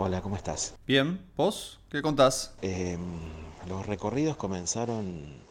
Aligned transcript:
Hola, 0.00 0.20
¿cómo 0.20 0.36
estás? 0.36 0.76
Bien, 0.86 1.18
¿vos 1.36 1.80
qué 1.90 2.02
contás? 2.02 2.54
Em, 2.62 3.00
los 3.68 3.84
recorridos 3.84 4.36
comenzaron 4.36 5.42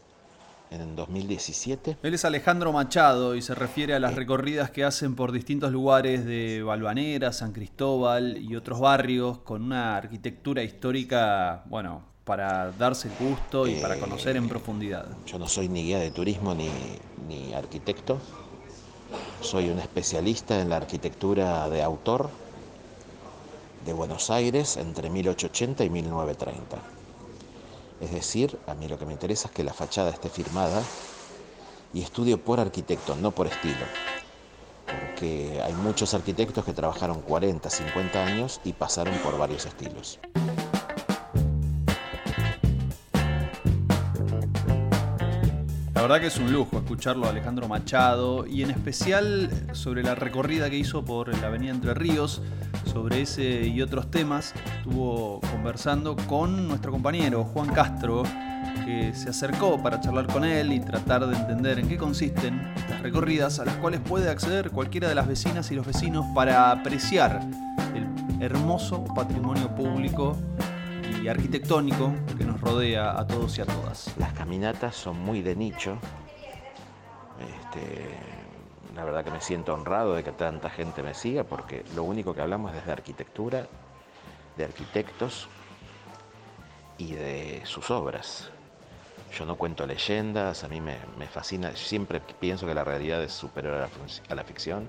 en 0.70 0.96
2017. 0.96 1.98
Él 2.02 2.14
es 2.14 2.24
Alejandro 2.24 2.72
Machado 2.72 3.34
y 3.34 3.42
se 3.42 3.54
refiere 3.54 3.92
a 3.92 4.00
las 4.00 4.14
recorridas 4.14 4.70
que 4.70 4.84
hacen 4.84 5.16
por 5.16 5.32
distintos 5.32 5.70
lugares 5.70 6.24
de 6.24 6.62
Balvanera, 6.62 7.30
San 7.34 7.52
Cristóbal 7.52 8.38
y 8.38 8.56
otros 8.56 8.80
barrios 8.80 9.36
con 9.40 9.64
una 9.64 9.98
arquitectura 9.98 10.62
histórica, 10.62 11.64
bueno, 11.66 12.00
para 12.24 12.72
darse 12.72 13.08
el 13.08 13.28
gusto 13.28 13.68
y 13.68 13.74
para 13.74 14.00
conocer 14.00 14.38
en 14.38 14.48
profundidad. 14.48 15.08
Yo 15.26 15.38
no 15.38 15.46
soy 15.46 15.68
ni 15.68 15.82
guía 15.82 15.98
de 15.98 16.10
turismo 16.10 16.54
ni, 16.54 16.70
ni 17.28 17.52
arquitecto. 17.52 18.18
Soy 19.42 19.68
un 19.68 19.78
especialista 19.78 20.58
en 20.62 20.70
la 20.70 20.78
arquitectura 20.78 21.68
de 21.68 21.82
autor 21.82 22.30
de 23.88 23.94
Buenos 23.94 24.28
Aires 24.28 24.76
entre 24.76 25.08
1880 25.08 25.82
y 25.82 25.88
1930. 25.88 26.76
Es 28.02 28.12
decir, 28.12 28.58
a 28.66 28.74
mí 28.74 28.86
lo 28.86 28.98
que 28.98 29.06
me 29.06 29.14
interesa 29.14 29.48
es 29.48 29.54
que 29.54 29.64
la 29.64 29.72
fachada 29.72 30.10
esté 30.10 30.28
firmada 30.28 30.82
y 31.94 32.02
estudio 32.02 32.36
por 32.36 32.60
arquitecto, 32.60 33.16
no 33.16 33.30
por 33.30 33.46
estilo. 33.46 33.86
Porque 34.84 35.62
hay 35.64 35.72
muchos 35.72 36.12
arquitectos 36.12 36.66
que 36.66 36.74
trabajaron 36.74 37.22
40, 37.22 37.70
50 37.70 38.26
años 38.26 38.60
y 38.62 38.74
pasaron 38.74 39.14
por 39.24 39.38
varios 39.38 39.64
estilos. 39.64 40.20
La 45.98 46.02
verdad 46.02 46.20
que 46.20 46.28
es 46.28 46.38
un 46.38 46.52
lujo 46.52 46.76
escucharlo 46.76 47.26
a 47.26 47.30
Alejandro 47.30 47.66
Machado 47.68 48.46
y 48.46 48.62
en 48.62 48.70
especial 48.70 49.50
sobre 49.72 50.02
la 50.02 50.14
recorrida 50.14 50.70
que 50.70 50.76
hizo 50.76 51.04
por 51.04 51.36
la 51.38 51.48
Avenida 51.48 51.72
Entre 51.72 51.92
Ríos, 51.92 52.40
sobre 52.88 53.22
ese 53.22 53.66
y 53.66 53.80
otros 53.82 54.10
temas. 54.10 54.54
Estuvo 54.78 55.40
conversando 55.52 56.16
con 56.26 56.66
nuestro 56.68 56.90
compañero 56.90 57.44
Juan 57.44 57.68
Castro, 57.68 58.22
que 58.84 59.12
se 59.14 59.30
acercó 59.30 59.80
para 59.82 60.00
charlar 60.00 60.26
con 60.26 60.44
él 60.44 60.72
y 60.72 60.80
tratar 60.80 61.26
de 61.26 61.36
entender 61.36 61.78
en 61.78 61.88
qué 61.88 61.96
consisten 61.96 62.72
estas 62.76 63.00
recorridas 63.02 63.60
a 63.60 63.64
las 63.64 63.76
cuales 63.76 64.00
puede 64.00 64.30
acceder 64.30 64.70
cualquiera 64.70 65.08
de 65.08 65.14
las 65.14 65.28
vecinas 65.28 65.70
y 65.70 65.74
los 65.74 65.86
vecinos 65.86 66.24
para 66.34 66.70
apreciar 66.70 67.40
el 67.94 68.42
hermoso 68.42 69.04
patrimonio 69.14 69.74
público 69.74 70.36
y 71.22 71.28
arquitectónico 71.28 72.14
que 72.36 72.44
nos 72.44 72.60
rodea 72.60 73.18
a 73.18 73.26
todos 73.26 73.58
y 73.58 73.60
a 73.60 73.66
todas. 73.66 74.14
Las 74.18 74.32
caminatas 74.32 74.96
son 74.96 75.18
muy 75.20 75.42
de 75.42 75.56
nicho. 75.56 75.98
Este, 77.40 78.18
la 78.98 79.04
verdad 79.04 79.24
que 79.24 79.30
me 79.30 79.40
siento 79.40 79.74
honrado 79.74 80.14
de 80.14 80.24
que 80.24 80.32
tanta 80.32 80.70
gente 80.70 81.04
me 81.04 81.14
siga 81.14 81.44
porque 81.44 81.84
lo 81.94 82.02
único 82.02 82.34
que 82.34 82.40
hablamos 82.40 82.74
es 82.74 82.84
de 82.84 82.90
arquitectura, 82.90 83.68
de 84.56 84.64
arquitectos 84.64 85.48
y 86.98 87.12
de 87.12 87.62
sus 87.64 87.92
obras. 87.92 88.50
Yo 89.32 89.46
no 89.46 89.54
cuento 89.54 89.86
leyendas, 89.86 90.64
a 90.64 90.68
mí 90.68 90.80
me, 90.80 90.96
fascina, 91.28 91.76
siempre 91.76 92.20
pienso 92.40 92.66
que 92.66 92.74
la 92.74 92.82
realidad 92.82 93.22
es 93.22 93.30
superior 93.30 93.74
a 93.74 93.78
la, 93.82 93.90
a 94.30 94.34
la 94.34 94.42
ficción, 94.42 94.88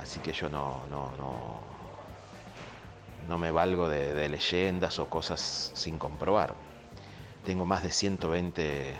así 0.00 0.18
que 0.18 0.32
yo 0.32 0.48
no, 0.48 0.82
no, 0.90 1.12
no, 1.16 1.60
no 3.28 3.38
me 3.38 3.52
valgo 3.52 3.88
de, 3.88 4.28
leyendas 4.28 4.98
o 4.98 5.08
cosas 5.08 5.70
sin 5.74 5.96
comprobar. 5.96 6.54
Tengo 7.44 7.64
más 7.64 7.84
de 7.84 7.92
120 7.92 8.94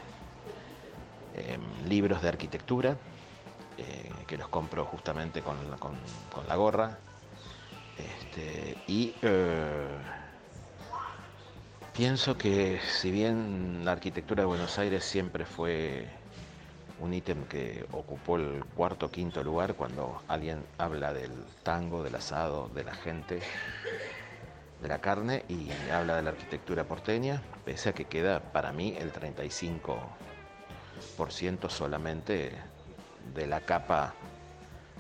em, 1.35 1.89
libros 1.89 2.23
de 2.23 2.29
arquitectura 2.29 2.97
eh, 3.79 4.11
que 4.27 4.37
los 4.37 4.49
compro 4.49 4.85
justamente 4.85 5.43
con, 5.43 5.57
la 6.49 6.57
gorra. 6.57 6.99
Este, 7.99 8.77
y 8.87 9.15
eh, 9.23 9.87
pienso 11.93 12.39
que 12.39 12.81
si 12.81 13.11
bien 13.11 13.85
la 13.85 13.93
arquitectura 13.93 14.43
de 14.43 14.47
Buenos 14.47 14.79
Aires 14.79 15.05
siempre 15.05 15.45
fue 15.45 16.09
un 17.01 17.15
ítem 17.15 17.45
que 17.45 17.87
ocupó 17.93 18.37
el 18.37 18.65
cuarto 18.77 19.07
o 19.07 19.11
quinto 19.11 19.43
lugar 19.43 19.75
cuando 19.75 20.23
alguien 20.29 20.65
habla 20.79 21.13
del 21.13 21.33
tango, 21.63 22.03
del 22.03 22.15
asado, 22.15 22.71
de 22.75 22.85
la 22.85 22.95
gente, 22.95 23.41
de 24.83 24.89
la 24.89 25.01
carne 25.01 25.45
y 25.49 25.71
habla 25.91 26.17
de 26.17 26.23
la 26.23 26.31
arquitectura 26.31 26.85
porteña, 26.85 27.43
pese 27.65 27.91
a 27.91 27.93
que 27.93 28.05
queda 28.05 28.41
para 28.53 28.73
mí 28.73 28.95
el 28.99 29.13
35% 29.13 31.69
solamente 31.69 32.53
de 33.35 33.47
la 33.47 33.61
capa 33.61 34.15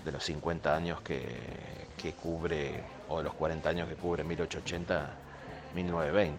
de 0.04 0.12
los 0.12 0.24
50 0.24 0.74
años 0.74 1.00
que, 1.02 2.14
cubre, 2.22 2.82
o 3.08 3.18
de 3.18 3.24
los 3.24 3.34
40 3.34 3.68
años 3.68 3.88
que 3.88 3.94
cubre 3.94 4.24
1880-1920. 4.24 6.30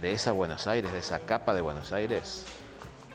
De 0.00 0.12
esa 0.12 0.32
Buenos 0.32 0.66
Aires, 0.66 0.92
de 0.92 0.98
esa 0.98 1.20
capa 1.20 1.54
de 1.54 1.60
Buenos 1.60 1.92
Aires, 1.92 2.44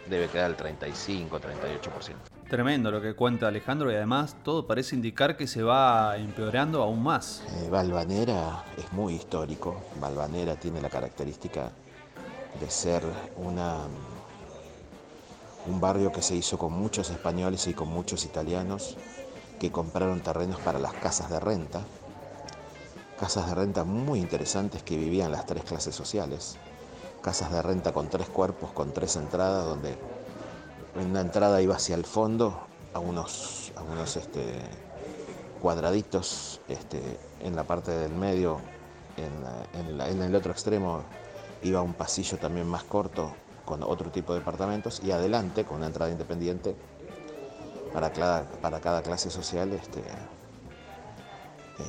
debe 0.10 0.30
quedar 0.30 0.52
el 0.52 0.58
35-38%. 0.58 2.16
Tremendo 2.50 2.92
lo 2.92 3.02
que 3.02 3.14
cuenta 3.14 3.50
Alejandro 3.50 3.92
y 3.92 3.96
además 3.96 4.38
todo 4.42 4.66
parece 4.66 4.96
indicar 4.96 5.36
que 5.36 5.48
se 5.48 5.64
va 5.64 6.16
empeorando 6.16 6.82
aún 6.82 7.04
más. 7.04 7.44
Eh, 7.58 7.68
Valvanera 7.70 8.64
es 8.78 8.94
muy 8.94 9.16
histórico. 9.16 9.84
Valvanera 10.00 10.56
tiene 10.56 10.82
la 10.82 10.90
característica 10.90 11.72
de 12.58 12.70
ser 12.70 13.04
una, 13.36 13.80
un 15.68 15.80
barrio 15.82 16.12
que 16.12 16.22
se 16.22 16.36
hizo 16.36 16.58
con 16.58 16.74
muchos 16.74 17.10
españoles 17.10 17.68
y 17.68 17.74
con 17.74 17.90
muchos 17.90 18.26
italianos 18.26 18.98
que 19.60 19.72
compraron 19.72 20.22
terrenos 20.22 20.60
para 20.60 20.80
las 20.80 20.94
casas 20.94 21.30
de 21.30 21.40
renta. 21.40 21.82
Casas 23.20 23.48
de 23.48 23.56
renta 23.56 23.84
muy 23.84 24.20
interesantes 24.20 24.84
que 24.84 24.98
vivían 24.98 25.32
las 25.32 25.46
tres 25.46 25.64
clases 25.64 25.96
sociales 25.96 26.58
casas 27.28 27.52
de 27.52 27.62
renta 27.62 27.92
con 27.92 28.08
tres 28.08 28.30
cuerpos, 28.30 28.72
con 28.72 28.94
tres 28.94 29.18
entradas, 29.18 29.66
donde 29.66 29.98
una 30.96 31.20
entrada 31.20 31.62
iba 31.62 31.76
hacia 31.76 31.96
el 31.96 32.06
fondo, 32.06 32.58
a 32.94 33.00
unos, 33.00 33.72
este, 34.16 34.62
cuadraditos 35.62 36.62
este, 36.70 37.20
en 37.42 37.56
la 37.58 37.66
parte 37.66 37.92
del 37.92 38.14
medio, 38.14 38.62
en, 39.18 40.22
el 40.22 40.36
otro 40.36 40.54
extremo 40.54 41.02
iba 41.64 41.82
un 41.82 41.94
pasillo 41.94 42.38
también 42.38 42.66
más 42.66 42.86
corto 42.86 43.34
con 43.68 43.84
otro 43.84 44.10
tipo 44.10 44.32
de 44.34 44.40
departamentos 44.40 45.02
y 45.04 45.12
adelante 45.12 45.66
con 45.66 45.78
una 45.78 45.88
entrada 45.88 46.10
independiente 46.10 46.74
para 47.94 48.14
cada, 48.14 48.46
para 48.46 48.80
cada 48.80 49.02
clase 49.02 49.30
social 49.30 49.74
este, 49.74 50.00
eh, 50.00 50.04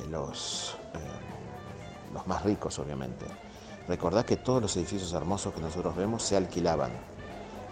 los, 0.09 0.75
eh, 0.93 2.13
los 2.13 2.27
más 2.27 2.43
ricos 2.43 2.77
obviamente. 2.79 3.25
Recordad 3.87 4.25
que 4.25 4.35
todos 4.35 4.61
los 4.61 4.75
edificios 4.75 5.13
hermosos 5.13 5.53
que 5.53 5.61
nosotros 5.61 5.95
vemos 5.95 6.21
se 6.21 6.35
alquilaban. 6.35 6.91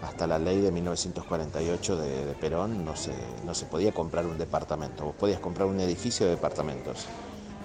Hasta 0.02 0.26
la 0.26 0.38
ley 0.38 0.60
de 0.60 0.72
1948 0.72 1.96
de, 1.96 2.34
Perón 2.40 2.84
no 2.86 2.96
se, 2.96 3.12
no 3.44 3.54
se 3.54 3.66
podía 3.66 3.92
comprar 3.92 4.24
un 4.26 4.38
departamento. 4.38 5.04
Vos 5.04 5.16
podías 5.16 5.38
comprar 5.38 5.68
un 5.68 5.80
edificio 5.80 6.24
de 6.24 6.32
departamentos, 6.32 7.06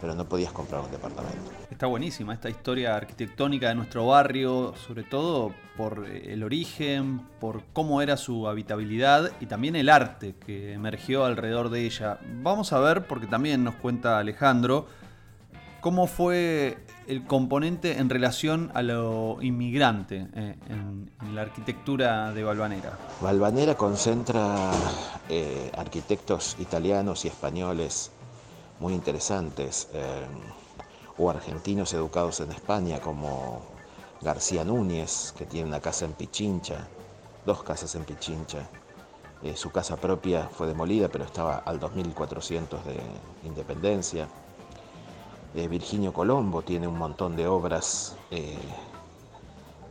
pero 0.03 0.16
no 0.16 0.25
podías 0.25 0.52
comprar 0.52 0.81
un 0.81 0.91
departamento. 0.91 1.50
Está 1.72 1.86
buenísima 1.86 2.34
esta 2.34 2.50
historia 2.50 2.94
arquitectónica 2.97 3.69
de 3.69 3.75
nuestro 3.75 4.06
barrio, 4.06 4.74
sobre 4.75 5.03
todo 5.03 5.53
por 5.78 6.06
el 6.06 6.44
origen, 6.44 7.22
por 7.40 7.64
cómo 7.72 8.02
era 8.02 8.18
su 8.18 8.50
habitabilidad 8.50 9.31
y 9.40 9.46
también 9.46 9.78
el 9.78 9.88
arte 9.88 10.36
que 10.46 10.74
emergió 10.74 11.24
alrededor 11.24 11.69
de 11.69 11.86
ella. 11.86 12.19
Vamos 12.42 12.74
a 12.74 12.80
ver, 12.80 13.08
porque 13.08 13.28
también 13.28 13.63
nos 13.63 13.75
cuenta 13.75 14.19
Alejandro, 14.19 14.88
cómo 15.80 16.06
fue 16.08 16.80
el 17.08 17.24
componente 17.24 17.97
en 17.97 18.09
relación 18.09 18.72
a 18.74 18.81
lo 18.81 19.38
inmigrante 19.42 20.28
eh, 20.36 20.56
en, 20.68 21.12
la 21.34 21.44
arquitectura 21.44 22.34
de 22.34 22.44
Valvanera. 22.44 22.97
Valvanera 23.22 23.75
concentra 23.75 24.69
eh, 25.30 25.72
arquitectos 25.78 26.58
italianos 26.59 27.24
y 27.24 27.30
españoles 27.30 28.12
muy 28.83 28.94
interesantes, 28.94 29.88
eh, 29.94 30.25
o 31.17 31.29
argentinos 31.29 31.94
educados 31.94 32.41
en 32.41 32.51
España 32.51 33.00
como 33.00 33.62
García 34.21 34.65
Núñez, 34.65 35.33
que 35.38 35.45
tiene 35.45 35.69
una 35.69 35.80
casa 35.80 36.03
en 36.03 36.12
Pichincha, 36.12 36.85
dos 37.45 37.63
casas 37.63 37.95
en 37.95 38.03
Pichincha. 38.03 38.68
su 39.56 39.71
casa 39.71 39.95
propia 39.95 40.50
fue 40.50 40.68
demolida, 40.68 41.07
pero 41.07 41.24
estaba 41.24 41.63
al 41.65 41.80
2400 41.80 42.85
de 42.85 43.00
independencia. 43.45 44.27
Virginio 45.53 46.12
Colombo 46.12 46.62
tiene 46.62 46.86
un 46.86 46.97
montón 46.97 47.38
de 47.38 47.47
obras 47.47 48.18
eh, 48.31 48.57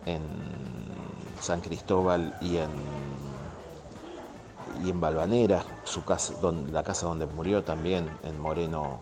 en 0.05 0.23
San 1.41 1.63
Cristóbal 1.63 2.37
y 2.43 2.59
en, 2.59 2.71
y 4.85 4.91
en 4.91 5.01
Balvanera, 5.01 5.65
su 5.85 6.05
casa, 6.05 6.35
la 6.71 6.83
casa 6.83 7.07
donde 7.07 7.27
murió 7.27 7.63
también 7.63 8.09
en 8.25 8.41
Moreno 8.41 9.01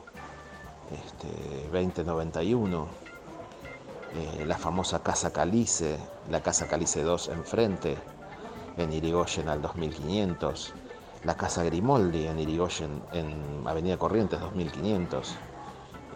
este, 0.91 1.69
2091, 1.73 2.87
eh, 4.15 4.45
la 4.45 4.59
famosa 4.59 5.03
Casa 5.03 5.33
Calice, 5.33 5.97
la 6.31 6.43
Casa 6.43 6.67
Calice 6.67 7.03
2 7.03 7.29
enfrente, 7.29 7.97
en 8.77 8.93
Irigoyen 8.93 9.49
al 9.49 9.63
2500, 9.63 10.73
la 11.25 11.37
Casa 11.37 11.65
Grimoldi 11.65 12.27
en 12.27 12.39
Irigoyen 12.39 13.03
en 13.13 13.67
Avenida 13.67 13.97
Corrientes 13.99 14.41
2500 14.41 15.35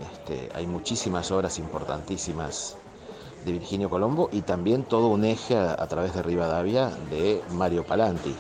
Este, 0.01 0.49
hay 0.55 0.67
muchísimas 0.67 1.31
obras 1.31 1.59
importantísimas 1.59 2.77
de 3.45 3.53
Virginio 3.53 3.89
Colombo 3.89 4.29
y 4.33 4.41
también 4.41 4.85
todo 4.85 5.09
un 5.09 5.25
eje 5.25 5.57
a, 5.57 5.73
a 5.73 5.87
través 5.87 6.15
de 6.15 6.23
Rivadavia 6.23 6.91
de 7.11 7.43
Mario 7.53 7.85
Palanti, 7.85 8.35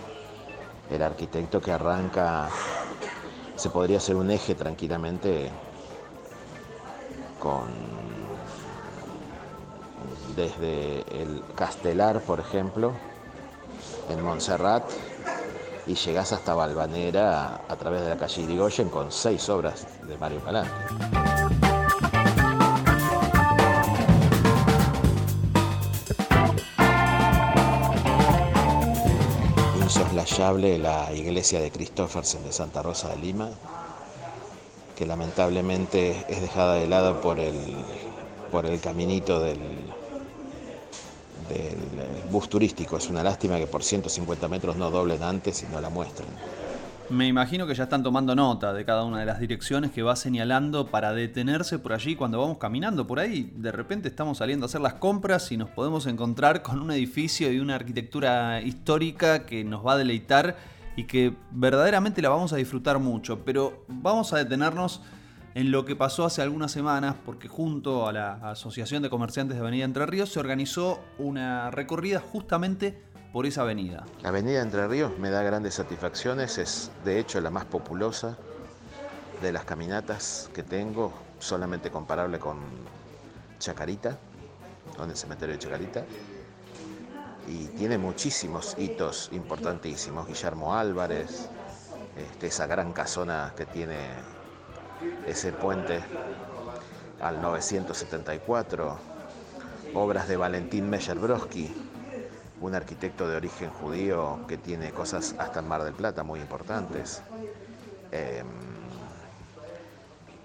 el 0.90 1.02
arquitecto 1.02 1.60
que 1.60 1.72
arranca, 1.72 2.48
se 3.56 3.70
podría 3.70 3.98
hacer 3.98 4.16
un 4.16 4.30
eje 4.30 4.54
tranquilamente 4.54 5.50
con 7.38 7.94
desde 10.36 11.04
el 11.22 11.42
Castelar, 11.54 12.20
por 12.20 12.40
ejemplo, 12.40 12.92
en 14.10 14.22
Montserrat, 14.22 14.84
y 15.86 15.94
llegás 15.94 16.32
hasta 16.32 16.54
Valvanera 16.54 17.60
a, 17.68 17.76
través 17.76 18.02
de 18.02 18.08
la 18.08 18.16
calle 18.16 18.42
Irigoyen 18.42 18.88
con 18.88 19.12
seis 19.12 19.48
obras 19.48 19.86
de 20.06 20.16
Mario 20.16 20.40
Palanti. 20.40 21.23
Insoslayable 30.14 30.78
la 30.78 31.12
iglesia 31.12 31.60
de 31.60 31.72
Cristófersen 31.72 32.44
de 32.44 32.52
Santa 32.52 32.82
Rosa 32.82 33.08
de 33.08 33.16
Lima, 33.16 33.50
que 34.96 35.06
lamentablemente 35.06 36.24
es 36.28 36.40
dejada 36.40 36.74
de 36.74 36.86
lado 36.86 37.20
por 37.20 37.40
el, 37.40 37.54
por 38.52 38.64
el 38.64 38.80
caminito 38.80 39.40
del, 39.40 39.58
del 41.48 41.76
bus 42.30 42.48
turístico. 42.48 42.96
Es 42.96 43.08
una 43.10 43.24
lástima 43.24 43.58
que 43.58 43.66
por 43.66 43.82
150 43.82 44.46
metros 44.46 44.76
no 44.76 44.90
doblen 44.90 45.22
antes 45.22 45.64
y 45.64 45.66
no 45.66 45.80
la 45.80 45.90
muestren. 45.90 46.28
Me 47.10 47.28
imagino 47.28 47.66
que 47.66 47.74
ya 47.74 47.84
están 47.84 48.02
tomando 48.02 48.34
nota 48.34 48.72
de 48.72 48.84
cada 48.86 49.04
una 49.04 49.20
de 49.20 49.26
las 49.26 49.38
direcciones 49.38 49.90
que 49.90 50.02
va 50.02 50.16
señalando 50.16 50.86
para 50.86 51.12
detenerse 51.12 51.78
por 51.78 51.92
allí 51.92 52.16
cuando 52.16 52.40
vamos 52.40 52.56
caminando 52.56 53.06
por 53.06 53.18
ahí. 53.18 53.52
De 53.56 53.70
repente 53.72 54.08
estamos 54.08 54.38
saliendo 54.38 54.64
a 54.64 54.68
hacer 54.68 54.80
las 54.80 54.94
compras 54.94 55.52
y 55.52 55.58
nos 55.58 55.68
podemos 55.68 56.06
encontrar 56.06 56.62
con 56.62 56.80
un 56.80 56.90
edificio 56.90 57.52
y 57.52 57.60
una 57.60 57.74
arquitectura 57.74 58.62
histórica 58.62 59.44
que 59.44 59.64
nos 59.64 59.86
va 59.86 59.92
a 59.92 59.98
deleitar 59.98 60.56
y 60.96 61.04
que 61.04 61.36
verdaderamente 61.50 62.22
la 62.22 62.30
vamos 62.30 62.54
a 62.54 62.56
disfrutar 62.56 62.98
mucho. 62.98 63.44
Pero 63.44 63.84
vamos 63.86 64.32
a 64.32 64.38
detenernos 64.38 65.02
en 65.54 65.70
lo 65.70 65.84
que 65.84 65.96
pasó 65.96 66.24
hace 66.24 66.40
algunas 66.40 66.72
semanas, 66.72 67.16
porque 67.24 67.48
junto 67.48 68.08
a 68.08 68.12
la 68.14 68.32
Asociación 68.50 69.02
de 69.02 69.10
Comerciantes 69.10 69.56
de 69.56 69.60
Avenida 69.60 69.84
Entre 69.84 70.06
Ríos 70.06 70.30
se 70.30 70.40
organizó 70.40 71.00
una 71.18 71.70
recorrida 71.70 72.18
justamente 72.20 72.98
por 73.34 73.46
esa 73.46 73.62
avenida. 73.62 74.04
La 74.22 74.28
Avenida 74.28 74.62
Entre 74.62 74.86
Ríos 74.86 75.18
me 75.18 75.28
da 75.28 75.42
grandes 75.42 75.74
satisfacciones, 75.74 76.56
es 76.56 76.92
de 77.04 77.18
hecho 77.18 77.40
la 77.40 77.50
más 77.50 77.64
populosa 77.64 78.38
de 79.42 79.50
las 79.50 79.64
caminatas 79.64 80.48
que 80.54 80.62
tengo, 80.62 81.12
solamente 81.40 81.90
comparable 81.90 82.38
con 82.38 82.58
Chacarita, 83.58 84.16
con 84.96 85.10
el 85.10 85.16
cementerio 85.16 85.56
de 85.56 85.58
Chacarita. 85.58 86.04
Y 87.48 87.66
tiene 87.76 87.98
muchísimos 87.98 88.76
hitos 88.78 89.30
importantísimos. 89.32 90.28
Guillermo 90.28 90.72
Álvarez, 90.72 91.48
este, 92.16 92.46
esa 92.46 92.68
gran 92.68 92.92
casona 92.92 93.52
que 93.56 93.66
tiene 93.66 93.98
ese 95.26 95.50
puente 95.50 96.04
al 97.20 97.42
974, 97.42 98.96
obras 99.92 100.28
de 100.28 100.36
Valentín 100.36 100.88
Meyer-Brodsky, 100.88 101.93
un 102.64 102.74
arquitecto 102.74 103.28
de 103.28 103.36
origen 103.36 103.68
judío 103.68 104.40
que 104.48 104.56
tiene 104.56 104.90
cosas 104.90 105.34
hasta 105.38 105.60
en 105.60 105.68
Mar 105.68 105.84
del 105.84 105.92
Plata 105.92 106.22
muy 106.22 106.40
importantes. 106.40 107.20
Em, 108.10 108.46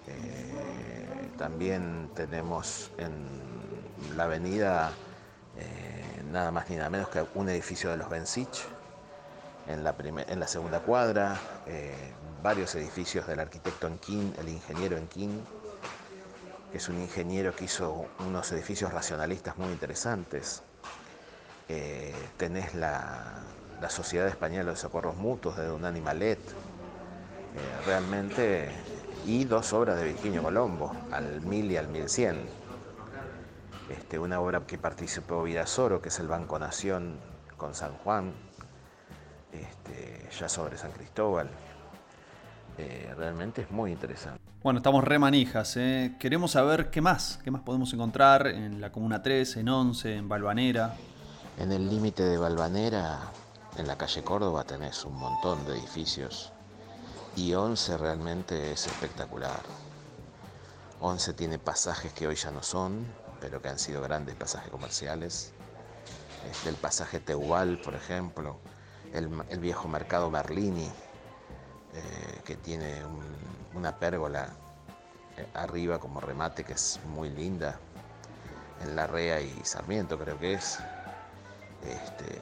eh, 0.08 1.30
también 1.38 2.10
tenemos 2.14 2.92
en 2.98 4.18
la 4.18 4.26
avenida 4.26 4.92
eh, 5.58 6.22
nada 6.30 6.52
más 6.52 6.70
ni 6.70 6.76
nada 6.76 6.90
menos 6.90 7.08
que 7.08 7.24
un 7.36 7.48
edificio 7.48 7.90
de 7.90 7.96
los 7.96 8.10
Bensich 8.10 8.66
en 9.68 9.86
la, 9.86 9.96
en 10.28 10.40
la 10.42 10.48
segunda 10.48 10.82
cuadra, 10.82 11.40
eh, 11.68 11.96
varios 12.44 12.76
edificios 12.76 13.28
del 13.28 13.40
arquitecto 13.40 13.88
Enquín, 13.88 14.34
el 14.40 14.50
ingeniero 14.50 14.98
Enquín, 14.98 15.42
que 16.72 16.80
es 16.80 16.90
un 16.90 17.00
ingeniero 17.00 17.56
que 17.56 17.64
hizo 17.64 18.08
unos 18.28 18.52
edificios 18.52 18.92
racionalistas 18.92 19.58
muy 19.58 19.72
interesantes. 19.72 20.64
Eh, 21.70 22.16
tenés 22.38 22.74
la, 22.74 23.36
Sociedad 23.90 24.28
Española 24.28 24.72
de 24.72 24.76
Socorros 24.76 25.16
Mutuos 25.16 25.56
de 25.56 25.72
un 25.72 25.86
Animalet, 25.86 26.40
eh, 26.40 27.86
realmente, 27.86 28.70
y 29.26 29.46
dos 29.46 29.72
obras 29.74 29.98
de 29.98 30.06
Virginio 30.06 30.44
Colombo, 30.44 30.94
al 31.12 31.42
1000 31.42 31.72
y 31.72 31.78
al 31.78 31.88
1100. 31.88 32.38
Este, 33.90 34.20
una 34.20 34.40
obra 34.42 34.62
que 34.68 34.78
participó 34.78 35.44
Vidasoro, 35.44 36.02
que 36.02 36.10
es 36.10 36.20
el 36.20 36.28
Banco 36.28 36.60
Nación 36.60 37.20
con 37.56 37.74
San 37.74 37.94
Juan, 38.00 38.34
este, 39.52 40.28
ya 40.38 40.50
sobre 40.50 40.78
San 40.78 40.92
Cristóbal. 40.92 41.50
Eh, 42.78 43.14
realmente 43.18 43.62
es 43.62 43.72
muy 43.72 43.92
interesante. 43.92 44.40
Bueno, 44.64 44.80
estamos 44.80 45.04
re 45.04 45.20
manijas. 45.20 45.78
¿eh? 45.78 46.16
Queremos 46.20 46.52
saber 46.52 46.90
qué 46.90 47.02
más, 47.02 47.40
qué 47.44 47.52
más 47.52 47.62
podemos 47.62 47.94
encontrar 47.94 48.48
en 48.48 48.82
la 48.82 48.92
Comuna 48.92 49.22
3, 49.22 49.58
en 49.58 49.70
11, 49.70 50.16
en 50.16 50.30
Balvanera. 50.30 50.96
En 51.60 51.74
el 51.74 51.90
límite 51.90 52.24
de 52.24 52.38
Balvanera, 52.38 53.20
en 53.76 53.86
la 53.86 53.98
calle 53.98 54.24
Córdoba, 54.24 54.64
tenés 54.64 55.04
un 55.04 55.16
montón 55.16 55.66
de 55.66 55.74
edificios. 55.74 56.54
Y 57.36 57.54
11 57.54 57.98
realmente 57.98 58.72
es 58.72 58.88
espectacular. 58.88 59.60
11 61.02 61.34
tiene 61.34 61.60
pasajes 61.60 62.14
que 62.14 62.28
hoy 62.28 62.36
ya 62.36 62.52
no 62.52 62.64
son, 62.64 63.06
pero 63.42 63.62
que 63.62 63.68
han 63.68 63.78
sido 63.78 64.02
grandes 64.02 64.36
pasajes 64.36 64.72
comerciales. 64.72 65.52
El 66.66 66.76
pasaje 66.76 67.20
Tehual, 67.20 67.78
por 67.80 67.94
ejemplo, 67.94 68.56
el, 69.14 69.28
viejo 69.60 69.90
mercado 69.90 70.32
Berlini, 70.32 70.90
eh, 71.94 72.42
que 72.46 72.56
tiene 72.56 73.02
una 73.74 73.98
pérgola 73.98 74.48
eh, 75.36 75.46
arriba 75.56 76.00
como 76.00 76.22
remate 76.22 76.64
que 76.64 76.72
es 76.72 77.02
muy 77.08 77.30
linda, 77.30 77.78
en 78.82 78.96
La 78.96 79.08
Rea 79.08 79.42
y 79.42 79.60
Sarmiento 79.66 80.18
creo 80.18 80.40
que 80.40 80.54
es. 80.54 80.80
Este, 81.84 82.42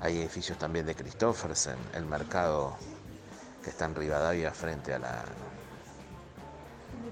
hay 0.00 0.18
edificios 0.18 0.58
también 0.58 0.86
de 0.86 0.94
Christoffersen, 0.94 1.76
el 1.94 2.06
mercado 2.06 2.76
que 3.62 3.70
está 3.70 3.84
en 3.84 3.94
Rivadavia 3.94 4.52
frente 4.52 4.94
a 4.94 4.98
la, 4.98 5.24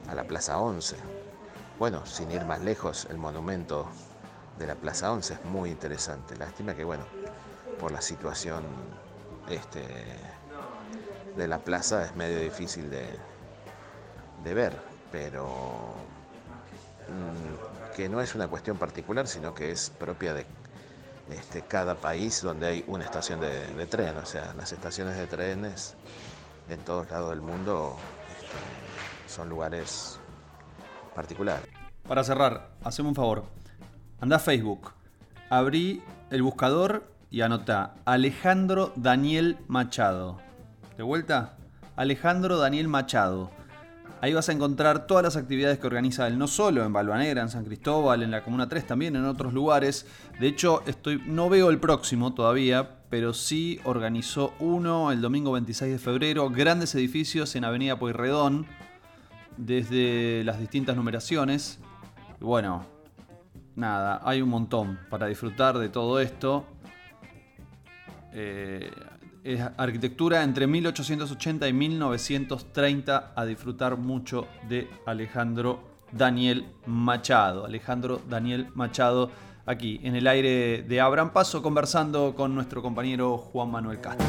a 0.09 0.15
la 0.15 0.25
Plaza 0.25 0.59
11. 0.59 0.97
Bueno, 1.79 2.07
sin 2.07 2.31
ir 2.31 2.45
más 2.45 2.61
lejos, 2.61 3.07
el 3.11 3.19
monumento 3.19 3.87
de 4.59 4.67
la 4.67 4.75
Plaza 4.75 5.13
11 5.13 5.35
es 5.35 5.45
muy 5.45 5.71
interesante. 5.71 6.37
Lástima 6.37 6.75
que, 6.75 6.85
bueno, 6.85 7.05
por 7.79 7.93
la 7.93 8.01
situación 8.01 8.65
este, 9.49 9.85
de 11.37 11.49
la 11.49 11.59
plaza 11.59 12.05
es 12.05 12.17
medio 12.17 12.41
difícil 12.41 12.91
de, 12.91 13.07
de 14.45 14.55
ver, 14.55 14.77
pero 15.13 15.95
mm, 17.09 17.95
que 17.95 18.09
no 18.09 18.21
es 18.21 18.35
una 18.35 18.49
cuestión 18.49 18.77
particular, 18.77 19.27
sino 19.27 19.55
que 19.55 19.71
es 19.71 19.91
propia 19.91 20.35
de 20.35 20.47
este, 21.31 21.63
cada 21.63 21.95
país 21.95 22.43
donde 22.43 22.67
hay 22.67 22.85
una 22.87 23.05
estación 23.05 23.41
de, 23.41 23.87
tren. 23.87 24.17
O 24.17 24.27
sea, 24.27 24.55
las 24.57 24.73
estaciones 24.73 25.17
de 25.17 25.27
trenes 25.27 25.95
en 26.69 26.81
todos 26.81 27.11
lados 27.11 27.31
del 27.31 27.41
mundo 27.41 27.97
este, 28.37 29.33
son 29.33 29.49
lugares 29.49 30.19
particulares. 31.15 31.69
Para 32.07 32.25
cerrar, 32.25 32.71
hacemos 32.83 33.11
un 33.11 33.17
favor. 33.17 33.45
Anda 34.21 34.37
a 34.37 34.41
Facebook, 34.41 34.93
abrí 35.51 36.03
el 36.31 36.43
buscador 36.43 37.05
y 37.31 37.43
anota 37.43 37.95
Alejandro 38.05 38.93
Daniel 38.97 39.59
Machado. 39.69 40.39
De 40.97 41.03
vuelta, 41.03 41.57
Alejandro 41.97 42.59
Daniel 42.59 42.89
Machado. 42.89 43.51
Ahí 44.21 44.33
vas 44.33 44.49
a 44.49 44.53
encontrar 44.53 45.07
todas 45.07 45.23
las 45.23 45.37
actividades 45.37 45.79
que 45.79 45.87
organiza 45.87 46.27
él, 46.27 46.39
no 46.39 46.49
solo 46.49 46.85
en 46.85 46.93
Balvanera, 46.93 47.43
en 47.43 47.49
San 47.49 47.65
Cristóbal, 47.65 48.23
en 48.23 48.33
la 48.33 48.43
Comuna 48.43 48.69
3, 48.69 48.87
también 48.87 49.15
en 49.15 49.25
otros 49.25 49.53
lugares. 49.53 50.07
De 50.41 50.49
hecho, 50.49 50.83
estoy, 50.87 51.23
no 51.25 51.49
veo 51.49 51.71
el 51.71 51.79
próximo 51.79 52.35
todavía, 52.35 52.99
pero 53.11 53.33
sí 53.33 53.81
organizó 53.85 54.55
uno 54.59 55.13
el 55.13 55.21
domingo 55.21 55.53
26 55.53 55.93
de 55.93 55.99
febrero, 55.99 56.51
grandes 56.51 56.95
edificios 56.97 57.55
en 57.55 57.65
Avenida 57.65 57.99
Pueyrredón, 57.99 58.67
desde 59.57 60.43
las 60.45 60.59
distintas 60.59 60.97
numeraciones. 60.97 61.79
Y 62.41 62.45
bueno, 62.45 62.87
nada, 63.77 64.21
hay 64.25 64.43
un 64.43 64.49
montón 64.49 64.99
para 65.11 65.27
disfrutar 65.27 65.79
de 65.79 65.89
todo 65.89 66.19
esto. 66.19 66.67
Eh, 68.33 68.91
es 69.49 69.63
arquitectura 69.79 70.43
entre 70.43 70.67
1880 70.67 71.67
y 71.69 71.73
1930 71.73 73.33
a 73.35 73.45
disfrutar 73.47 73.97
mucho 73.97 74.47
de 74.69 74.91
Alejandro 75.07 75.81
Daniel 76.13 76.67
Machado. 76.85 77.65
Alejandro 77.65 78.21
Daniel 78.29 78.69
Machado 78.75 79.31
aquí 79.65 80.01
en 80.03 80.17
el 80.17 80.27
aire 80.27 80.83
de 80.83 81.01
Abraham 81.01 81.33
Paso 81.33 81.63
conversando 81.63 82.35
con 82.35 82.55
nuestro 82.55 82.83
compañero 82.83 83.39
Juan 83.39 83.71
Manuel 83.71 84.01
Castro. 84.03 84.27